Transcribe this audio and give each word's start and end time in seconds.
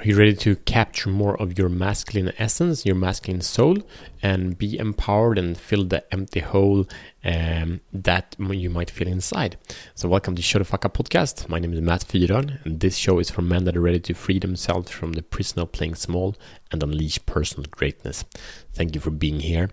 Are 0.00 0.06
you 0.06 0.16
ready 0.16 0.34
to 0.34 0.56
capture 0.56 1.10
more 1.10 1.36
of 1.42 1.58
your 1.58 1.68
masculine 1.68 2.32
essence, 2.38 2.86
your 2.86 2.94
masculine 2.94 3.42
soul, 3.42 3.76
and 4.22 4.56
be 4.56 4.78
empowered 4.78 5.36
and 5.36 5.58
fill 5.58 5.84
the 5.84 6.02
empty 6.10 6.40
hole 6.40 6.86
um, 7.22 7.82
that 7.92 8.34
you 8.38 8.70
might 8.70 8.88
feel 8.88 9.08
inside? 9.08 9.58
So, 9.94 10.08
welcome 10.08 10.34
to 10.36 10.40
Show 10.40 10.58
the 10.58 10.64
Fuck 10.64 10.86
Up 10.86 10.96
podcast. 10.96 11.50
My 11.50 11.58
name 11.58 11.74
is 11.74 11.82
Matt 11.82 12.06
Fyron, 12.08 12.64
and 12.64 12.80
this 12.80 12.96
show 12.96 13.18
is 13.18 13.28
for 13.28 13.42
men 13.42 13.64
that 13.64 13.76
are 13.76 13.82
ready 13.82 14.00
to 14.00 14.14
free 14.14 14.38
themselves 14.38 14.90
from 14.90 15.12
the 15.12 15.22
prison 15.22 15.60
of 15.60 15.72
playing 15.72 15.96
small 15.96 16.34
and 16.72 16.82
unleash 16.82 17.18
personal 17.26 17.68
greatness. 17.70 18.24
Thank 18.72 18.94
you 18.94 19.02
for 19.02 19.10
being 19.10 19.40
here, 19.40 19.68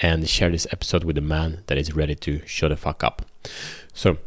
and 0.00 0.28
share 0.28 0.50
this 0.50 0.66
episode 0.72 1.04
with 1.04 1.16
a 1.16 1.20
man 1.20 1.62
that 1.68 1.78
is 1.78 1.94
ready 1.94 2.16
to 2.16 2.44
show 2.44 2.68
the 2.68 2.76
fuck 2.76 3.04
up. 3.04 3.24
So, 3.94 4.18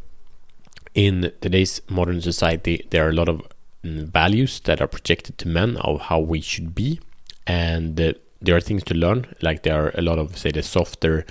in 0.95 1.33
today's 1.41 1.81
modern 1.89 2.21
society, 2.21 2.87
there 2.91 3.05
are 3.05 3.09
a 3.09 3.13
lot 3.13 3.27
of 3.27 3.41
values 3.83 4.59
that 4.61 4.81
are 4.81 4.87
projected 4.87 5.37
to 5.39 5.47
men 5.47 5.77
of 5.77 6.01
how 6.01 6.19
we 6.19 6.41
should 6.41 6.73
be. 6.73 6.99
And 7.45 7.99
uh, 7.99 8.13
there 8.41 8.55
are 8.55 8.61
things 8.61 8.83
to 8.83 8.93
learn 8.93 9.25
like 9.41 9.63
there 9.63 9.85
are 9.85 9.91
a 9.95 10.01
lot 10.01 10.19
of 10.19 10.37
say 10.37 10.51
the 10.51 10.61
softer 10.61 11.25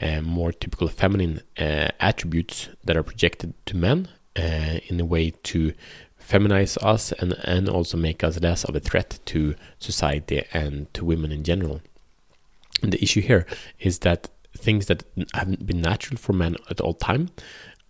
uh, 0.00 0.20
more 0.20 0.52
typical 0.52 0.88
feminine 0.88 1.40
uh, 1.58 1.88
attributes 2.00 2.68
that 2.84 2.96
are 2.96 3.04
projected 3.04 3.54
to 3.66 3.76
men 3.76 4.08
uh, 4.36 4.78
in 4.88 5.00
a 5.00 5.04
way 5.04 5.30
to 5.44 5.72
feminize 6.20 6.76
us 6.82 7.12
and, 7.12 7.34
and 7.44 7.68
also 7.68 7.96
make 7.96 8.24
us 8.24 8.40
less 8.40 8.64
of 8.64 8.74
a 8.74 8.80
threat 8.80 9.20
to 9.26 9.54
society 9.78 10.44
and 10.52 10.92
to 10.92 11.04
women 11.04 11.30
in 11.30 11.44
general. 11.44 11.80
And 12.82 12.92
the 12.92 13.02
issue 13.02 13.20
here 13.20 13.46
is 13.78 14.00
that 14.00 14.28
things 14.56 14.86
that 14.86 15.04
haven't 15.34 15.66
been 15.66 15.80
natural 15.80 16.18
for 16.18 16.32
men 16.32 16.56
at 16.68 16.80
all 16.80 16.94
time 16.94 17.30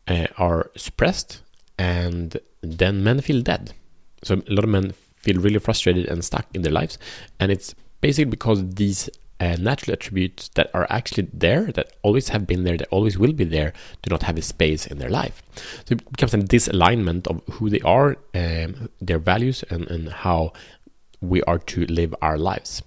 uh, 0.07 0.27
are 0.37 0.71
suppressed 0.77 1.41
and 1.79 2.37
then 2.61 3.03
men 3.03 3.21
feel 3.21 3.41
dead 3.41 3.73
so 4.23 4.35
a 4.35 4.53
lot 4.53 4.65
of 4.65 4.71
men 4.71 4.93
feel 5.17 5.41
really 5.41 5.59
frustrated 5.59 6.07
and 6.07 6.25
stuck 6.25 6.47
in 6.55 6.63
their 6.63 6.73
lives, 6.73 6.99
and 7.41 7.51
it's 7.51 7.75
basically 8.01 8.31
because 8.31 8.69
these 8.71 9.11
uh, 9.41 9.57
natural 9.59 9.93
attributes 9.93 10.49
that 10.55 10.71
are 10.73 10.87
actually 10.89 11.29
there, 11.33 11.71
that 11.73 11.93
always 12.03 12.29
have 12.31 12.47
been 12.47 12.65
there, 12.65 12.77
that 12.77 12.89
always 12.91 13.19
will 13.19 13.33
be 13.33 13.45
there, 13.45 13.73
do 14.03 14.11
not 14.11 14.23
have 14.23 14.39
a 14.39 14.43
space 14.43 14.87
in 14.87 14.99
their 14.99 15.11
life. 15.11 15.43
So 15.85 15.93
it 15.93 16.11
becomes 16.11 16.35
a 16.35 16.39
disalignment 16.39 17.27
of 17.27 17.43
who 17.55 17.69
they 17.69 17.81
are, 17.81 18.17
um, 18.35 18.89
their 19.01 19.19
values, 19.19 19.63
and, 19.71 19.91
and 19.91 20.09
how 20.09 20.53
we 21.21 21.43
are 21.43 21.59
to 21.59 21.87
live 21.87 22.15
our 22.23 22.39
lives. 22.39 22.83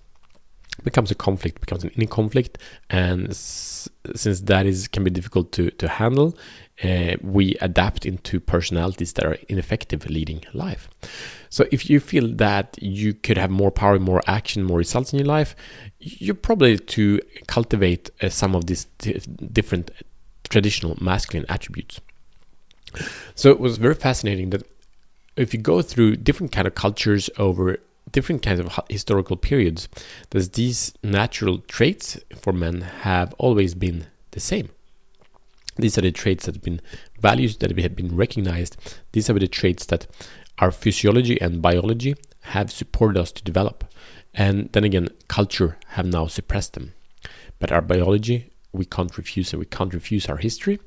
Becomes 0.83 1.11
a 1.11 1.15
conflict, 1.15 1.59
becomes 1.59 1.83
an 1.83 1.91
inner 1.95 2.07
conflict, 2.07 2.57
and 2.89 3.35
since 3.35 4.41
that 4.41 4.65
is 4.65 4.87
can 4.87 5.03
be 5.03 5.09
difficult 5.09 5.51
to 5.51 5.71
to 5.71 5.87
handle, 5.89 6.37
uh, 6.83 7.15
we 7.21 7.55
adapt 7.61 8.05
into 8.05 8.39
personalities 8.39 9.13
that 9.13 9.25
are 9.25 9.37
ineffective 9.47 10.09
leading 10.09 10.43
life. 10.53 10.89
So 11.49 11.65
if 11.71 11.89
you 11.89 11.99
feel 11.99 12.27
that 12.35 12.77
you 12.81 13.13
could 13.13 13.37
have 13.37 13.49
more 13.49 13.71
power, 13.71 13.99
more 13.99 14.21
action, 14.27 14.63
more 14.63 14.77
results 14.77 15.11
in 15.11 15.19
your 15.19 15.27
life, 15.27 15.55
you're 15.99 16.35
probably 16.35 16.77
to 16.77 17.19
cultivate 17.47 18.09
uh, 18.21 18.29
some 18.29 18.55
of 18.55 18.67
these 18.67 18.85
different 19.51 19.91
traditional 20.49 20.97
masculine 21.01 21.45
attributes. 21.49 21.99
So 23.35 23.51
it 23.51 23.59
was 23.59 23.77
very 23.77 23.95
fascinating 23.95 24.49
that 24.51 24.63
if 25.35 25.53
you 25.53 25.59
go 25.59 25.81
through 25.81 26.17
different 26.17 26.51
kind 26.51 26.67
of 26.67 26.75
cultures 26.75 27.29
over 27.37 27.77
different 28.11 28.41
kinds 28.41 28.59
of 28.59 28.79
historical 28.89 29.37
periods, 29.37 29.87
that 30.31 30.53
these 30.53 30.93
natural 31.03 31.59
traits 31.59 32.19
for 32.35 32.53
men 32.53 32.81
have 32.81 33.33
always 33.37 33.75
been 33.75 34.07
the 34.31 34.39
same. 34.39 34.69
These 35.79 35.97
are 35.97 36.01
the 36.01 36.11
traits 36.11 36.45
that 36.45 36.55
have 36.55 36.63
been 36.63 36.81
values 37.19 37.57
that 37.57 37.77
have 37.77 37.95
been 37.95 38.15
recognized. 38.15 38.77
These 39.11 39.29
are 39.29 39.33
the 39.33 39.47
traits 39.47 39.85
that 39.87 40.07
our 40.59 40.71
physiology 40.71 41.39
and 41.39 41.61
biology 41.61 42.15
have 42.41 42.71
supported 42.71 43.19
us 43.19 43.31
to 43.31 43.43
develop. 43.43 43.85
And 44.33 44.71
then 44.73 44.83
again, 44.83 45.09
culture 45.27 45.77
have 45.89 46.05
now 46.05 46.27
suppressed 46.27 46.73
them. 46.73 46.93
But 47.59 47.71
our 47.71 47.81
biology, 47.81 48.51
we 48.71 48.85
can't 48.85 49.17
refuse 49.17 49.51
and 49.51 49.59
we 49.59 49.65
can't 49.65 49.93
refuse 49.93 50.27
our 50.27 50.37
history. 50.37 50.79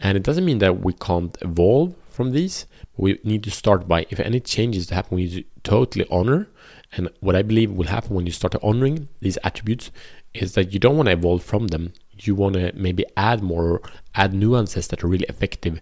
And 0.00 0.16
it 0.16 0.22
doesn't 0.22 0.44
mean 0.44 0.58
that 0.58 0.80
we 0.80 0.92
can't 0.92 1.36
evolve 1.40 1.94
from 2.08 2.32
these. 2.32 2.66
We 2.96 3.18
need 3.24 3.42
to 3.44 3.50
start 3.50 3.88
by, 3.88 4.06
if 4.10 4.20
any 4.20 4.40
changes 4.40 4.90
happen, 4.90 5.16
we 5.16 5.24
need 5.24 5.34
to 5.34 5.44
totally 5.62 6.06
honor. 6.10 6.48
And 6.92 7.08
what 7.20 7.34
I 7.34 7.42
believe 7.42 7.72
will 7.72 7.86
happen 7.86 8.14
when 8.14 8.26
you 8.26 8.32
start 8.32 8.54
honoring 8.62 9.08
these 9.20 9.38
attributes 9.42 9.90
is 10.34 10.54
that 10.54 10.72
you 10.72 10.78
don't 10.78 10.96
want 10.96 11.06
to 11.06 11.12
evolve 11.12 11.42
from 11.42 11.68
them 11.68 11.92
you 12.26 12.34
want 12.34 12.54
to 12.54 12.72
maybe 12.74 13.04
add 13.16 13.42
more, 13.42 13.80
add 14.14 14.34
nuances 14.34 14.88
that 14.88 15.02
are 15.02 15.08
really 15.08 15.26
effective, 15.28 15.80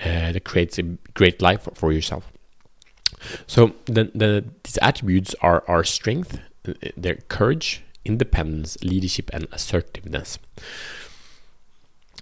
uh, 0.00 0.32
that 0.32 0.44
creates 0.44 0.78
a 0.78 0.82
great 1.14 1.40
life 1.42 1.62
for, 1.62 1.74
for 1.74 1.92
yourself. 1.92 2.30
So 3.46 3.74
the, 3.86 4.10
the, 4.14 4.44
these 4.64 4.78
attributes 4.80 5.34
are 5.40 5.64
our 5.68 5.84
strength, 5.84 6.38
uh, 6.66 6.72
their 6.96 7.16
courage, 7.28 7.82
independence, 8.04 8.78
leadership, 8.82 9.30
and 9.32 9.46
assertiveness. 9.52 10.38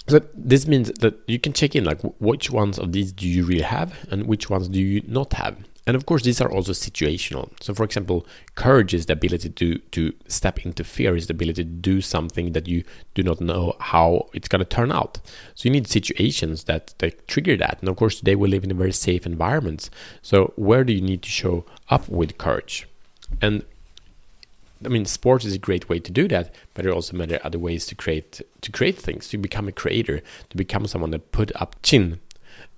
So 0.08 0.20
this 0.34 0.66
means 0.66 0.90
that 1.00 1.18
you 1.26 1.38
can 1.38 1.52
check 1.52 1.76
in 1.76 1.84
like 1.84 2.00
which 2.18 2.50
ones 2.50 2.78
of 2.78 2.92
these 2.92 3.12
do 3.12 3.28
you 3.28 3.44
really 3.44 3.62
have 3.62 3.94
and 4.10 4.26
which 4.26 4.48
ones 4.48 4.68
do 4.68 4.80
you 4.80 5.02
not 5.06 5.34
have. 5.34 5.58
And 5.88 5.96
of 5.96 6.04
course, 6.04 6.22
these 6.22 6.38
are 6.42 6.52
also 6.52 6.72
situational. 6.72 7.48
So, 7.62 7.72
for 7.72 7.82
example, 7.82 8.26
courage 8.56 8.92
is 8.92 9.06
the 9.06 9.14
ability 9.14 9.48
to 9.48 9.78
to 9.78 10.12
step 10.28 10.58
into 10.66 10.84
fear, 10.84 11.16
is 11.16 11.28
the 11.28 11.32
ability 11.32 11.64
to 11.64 11.70
do 11.70 12.02
something 12.02 12.52
that 12.52 12.68
you 12.68 12.84
do 13.14 13.22
not 13.22 13.40
know 13.40 13.72
how 13.80 14.28
it's 14.34 14.48
going 14.48 14.60
to 14.60 14.66
turn 14.66 14.92
out. 14.92 15.18
So, 15.54 15.66
you 15.66 15.70
need 15.70 15.88
situations 15.88 16.64
that, 16.64 16.92
that 16.98 17.26
trigger 17.26 17.56
that. 17.56 17.78
And 17.80 17.88
of 17.88 17.96
course, 17.96 18.18
today 18.18 18.34
we 18.34 18.48
live 18.50 18.64
in 18.64 18.70
a 18.70 18.74
very 18.74 18.92
safe 18.92 19.24
environments. 19.24 19.88
So, 20.20 20.52
where 20.56 20.84
do 20.84 20.92
you 20.92 21.00
need 21.00 21.22
to 21.22 21.30
show 21.30 21.64
up 21.88 22.06
with 22.06 22.36
courage? 22.36 22.86
And 23.40 23.64
I 24.84 24.88
mean, 24.88 25.06
sports 25.06 25.46
is 25.46 25.54
a 25.54 25.58
great 25.58 25.88
way 25.88 26.00
to 26.00 26.12
do 26.12 26.28
that, 26.28 26.54
but 26.74 26.82
there 26.82 26.92
are 26.92 26.94
also 26.94 27.16
many 27.16 27.40
other 27.40 27.58
ways 27.58 27.86
to 27.86 27.94
create 27.94 28.42
to 28.60 28.70
create 28.70 28.98
things. 28.98 29.28
To 29.28 29.38
become 29.38 29.68
a 29.68 29.72
creator, 29.72 30.20
to 30.50 30.56
become 30.58 30.86
someone 30.86 31.12
that 31.12 31.32
put 31.32 31.50
up 31.62 31.76
chin 31.82 32.20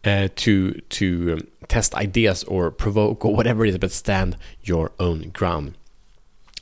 uh, 0.05 0.29
to 0.37 0.73
to 0.73 1.33
um, 1.33 1.41
test 1.69 1.95
ideas 1.95 2.45
or 2.45 2.71
provoke 2.71 3.25
or 3.25 3.35
whatever 3.35 3.65
it 3.65 3.71
is, 3.71 3.79
but 3.79 3.93
stand 3.93 4.37
your 4.63 4.93
own 4.99 5.31
ground. 5.31 5.75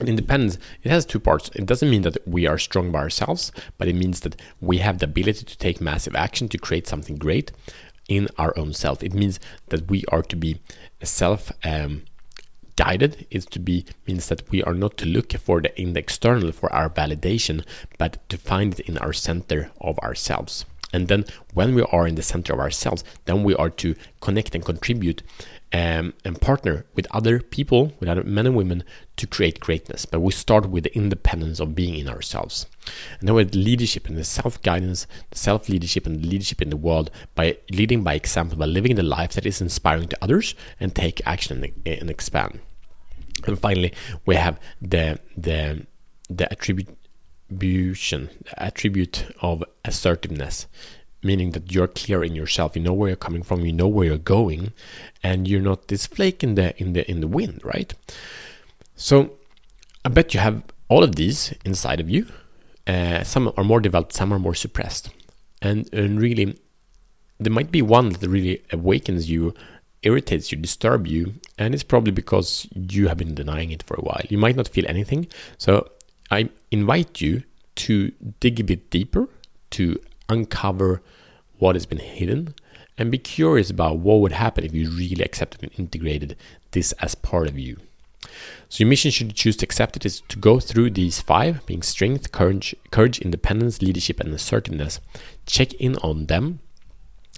Independence, 0.00 0.58
it 0.84 0.90
has 0.90 1.04
two 1.04 1.18
parts. 1.18 1.50
It 1.56 1.66
doesn't 1.66 1.90
mean 1.90 2.02
that 2.02 2.18
we 2.26 2.46
are 2.46 2.58
strong 2.58 2.92
by 2.92 3.00
ourselves, 3.00 3.50
but 3.78 3.88
it 3.88 3.96
means 3.96 4.20
that 4.20 4.40
we 4.60 4.78
have 4.78 4.98
the 4.98 5.06
ability 5.06 5.44
to 5.44 5.58
take 5.58 5.80
massive 5.80 6.14
action 6.14 6.48
to 6.48 6.58
create 6.58 6.86
something 6.86 7.16
great 7.16 7.50
in 8.08 8.28
our 8.38 8.56
own 8.56 8.72
self. 8.72 9.02
It 9.02 9.12
means 9.12 9.40
that 9.68 9.90
we 9.90 10.04
are 10.12 10.22
to 10.22 10.36
be 10.36 10.60
self 11.02 11.50
um, 11.64 12.02
guided. 12.76 13.26
Is 13.30 13.44
to 13.46 13.58
be 13.58 13.86
means 14.06 14.28
that 14.28 14.48
we 14.50 14.62
are 14.62 14.74
not 14.74 14.96
to 14.98 15.06
look 15.06 15.32
for 15.32 15.60
the 15.60 15.80
in 15.80 15.94
the 15.94 16.00
external 16.00 16.52
for 16.52 16.72
our 16.72 16.88
validation, 16.88 17.64
but 17.98 18.28
to 18.28 18.38
find 18.38 18.78
it 18.78 18.88
in 18.88 18.98
our 18.98 19.12
center 19.12 19.70
of 19.80 19.98
ourselves. 19.98 20.64
And 20.92 21.08
then 21.08 21.24
when 21.54 21.74
we 21.74 21.82
are 21.82 22.06
in 22.06 22.14
the 22.14 22.22
center 22.22 22.52
of 22.52 22.60
ourselves, 22.60 23.04
then 23.26 23.44
we 23.44 23.54
are 23.54 23.70
to 23.70 23.94
connect 24.20 24.54
and 24.54 24.64
contribute 24.64 25.22
um, 25.72 26.14
and 26.24 26.40
partner 26.40 26.86
with 26.94 27.06
other 27.10 27.40
people, 27.40 27.92
with 28.00 28.08
other 28.08 28.24
men 28.24 28.46
and 28.46 28.56
women 28.56 28.84
to 29.16 29.26
create 29.26 29.60
greatness. 29.60 30.06
But 30.06 30.20
we 30.20 30.32
start 30.32 30.70
with 30.70 30.84
the 30.84 30.96
independence 30.96 31.60
of 31.60 31.74
being 31.74 31.94
in 31.94 32.08
ourselves. 32.08 32.66
And 33.20 33.28
then 33.28 33.34
with 33.34 33.54
leadership 33.54 34.08
and 34.08 34.16
the 34.16 34.24
self 34.24 34.62
guidance, 34.62 35.06
the 35.30 35.38
self 35.38 35.68
leadership 35.68 36.06
and 36.06 36.24
leadership 36.24 36.62
in 36.62 36.70
the 36.70 36.76
world 36.76 37.10
by 37.34 37.58
leading 37.70 38.02
by 38.02 38.14
example, 38.14 38.56
by 38.56 38.66
living 38.66 38.94
the 38.94 39.02
life 39.02 39.34
that 39.34 39.46
is 39.46 39.60
inspiring 39.60 40.08
to 40.08 40.18
others 40.22 40.54
and 40.80 40.94
take 40.94 41.20
action 41.26 41.62
and, 41.62 41.86
and 41.86 42.10
expand. 42.10 42.60
And 43.46 43.58
finally, 43.58 43.92
we 44.24 44.36
have 44.36 44.58
the 44.80 45.20
the 45.36 45.86
the 46.30 46.50
attribute 46.50 46.88
attribution, 47.48 48.28
attribute 48.56 49.26
of 49.40 49.64
assertiveness, 49.84 50.66
meaning 51.22 51.52
that 51.52 51.72
you're 51.72 51.88
clear 51.88 52.22
in 52.22 52.34
yourself. 52.34 52.76
You 52.76 52.82
know 52.82 52.92
where 52.92 53.08
you're 53.08 53.16
coming 53.16 53.42
from. 53.42 53.64
You 53.64 53.72
know 53.72 53.88
where 53.88 54.06
you're 54.06 54.18
going, 54.18 54.72
and 55.22 55.48
you're 55.48 55.62
not 55.62 55.88
this 55.88 56.06
flake 56.06 56.42
in 56.44 56.54
the 56.54 56.78
in 56.80 56.92
the 56.92 57.10
in 57.10 57.20
the 57.20 57.26
wind, 57.26 57.60
right? 57.64 57.94
So, 58.96 59.30
I 60.04 60.08
bet 60.10 60.34
you 60.34 60.40
have 60.40 60.62
all 60.88 61.02
of 61.02 61.16
these 61.16 61.54
inside 61.64 62.00
of 62.00 62.10
you. 62.10 62.26
Uh, 62.86 63.22
some 63.22 63.52
are 63.56 63.64
more 63.64 63.80
developed, 63.80 64.12
some 64.12 64.32
are 64.32 64.38
more 64.38 64.54
suppressed, 64.54 65.10
and 65.62 65.88
and 65.92 66.20
really, 66.20 66.58
there 67.38 67.52
might 67.52 67.70
be 67.70 67.82
one 67.82 68.10
that 68.10 68.28
really 68.28 68.62
awakens 68.72 69.30
you 69.30 69.54
irritates 70.02 70.52
you, 70.52 70.58
disturb 70.58 71.06
you, 71.08 71.34
and 71.58 71.74
it's 71.74 71.82
probably 71.82 72.12
because 72.12 72.68
you 72.72 73.08
have 73.08 73.16
been 73.16 73.34
denying 73.34 73.72
it 73.72 73.82
for 73.82 73.94
a 73.94 74.00
while. 74.00 74.22
You 74.28 74.38
might 74.38 74.54
not 74.54 74.68
feel 74.68 74.84
anything. 74.86 75.26
So 75.58 75.90
I 76.30 76.50
invite 76.70 77.20
you 77.20 77.42
to 77.78 78.12
dig 78.40 78.60
a 78.60 78.64
bit 78.64 78.90
deeper, 78.90 79.28
to 79.70 80.00
uncover 80.28 81.02
what 81.58 81.74
has 81.74 81.86
been 81.86 81.98
hidden, 81.98 82.54
and 82.96 83.10
be 83.10 83.18
curious 83.18 83.70
about 83.70 83.98
what 83.98 84.20
would 84.20 84.32
happen 84.32 84.64
if 84.64 84.74
you 84.74 84.90
really 84.90 85.24
accepted 85.24 85.62
and 85.62 85.78
integrated 85.78 86.36
this 86.72 86.92
as 87.00 87.14
part 87.14 87.48
of 87.48 87.58
you. 87.58 87.78
So 88.68 88.82
your 88.82 88.88
mission 88.88 89.10
should 89.10 89.34
choose 89.34 89.56
to 89.58 89.64
accept 89.64 89.96
it 89.96 90.04
is 90.04 90.20
to 90.28 90.38
go 90.38 90.60
through 90.60 90.90
these 90.90 91.20
five, 91.20 91.64
being 91.66 91.82
strength, 91.82 92.32
courage, 92.32 92.74
courage, 92.90 93.20
independence, 93.20 93.80
leadership, 93.80 94.20
and 94.20 94.32
assertiveness. 94.34 95.00
Check 95.46 95.72
in 95.74 95.96
on 95.96 96.26
them 96.26 96.58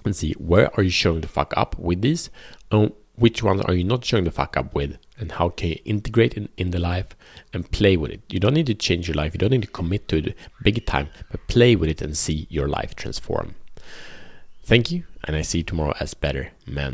and 0.03 0.15
see 0.15 0.33
where 0.33 0.75
are 0.75 0.83
you 0.83 0.89
showing 0.89 1.21
the 1.21 1.27
fuck 1.27 1.53
up 1.55 1.77
with 1.77 2.01
these, 2.01 2.29
and 2.71 2.91
which 3.15 3.43
ones 3.43 3.61
are 3.61 3.73
you 3.73 3.83
not 3.83 4.03
showing 4.03 4.23
the 4.23 4.31
fuck 4.31 4.57
up 4.57 4.73
with, 4.73 4.97
and 5.21 5.31
how 5.33 5.49
can 5.49 5.69
you 5.69 5.77
integrate 5.85 6.35
it 6.35 6.49
in 6.57 6.71
the 6.71 6.79
life 6.79 7.15
and 7.53 7.71
play 7.71 7.95
with 7.95 8.11
it. 8.11 8.21
You 8.27 8.39
don't 8.39 8.55
need 8.55 8.65
to 8.67 8.73
change 8.73 9.07
your 9.07 9.15
life, 9.15 9.33
you 9.33 9.37
don't 9.37 9.51
need 9.51 9.61
to 9.61 9.67
commit 9.67 10.07
to 10.09 10.17
it 10.17 10.35
big 10.63 10.85
time, 10.85 11.09
but 11.29 11.47
play 11.47 11.75
with 11.75 11.89
it 11.89 12.01
and 12.01 12.17
see 12.17 12.47
your 12.49 12.67
life 12.67 12.95
transform. 12.95 13.55
Thank 14.63 14.91
you, 14.91 15.03
and 15.23 15.35
I 15.35 15.43
see 15.43 15.59
you 15.59 15.63
tomorrow 15.63 15.93
as 15.99 16.13
better 16.13 16.51
men. 16.65 16.89